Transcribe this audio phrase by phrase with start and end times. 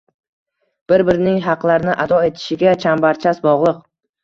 [0.91, 3.89] Bir-birining haqlarini ado etishiga chambarchas bog‘liq.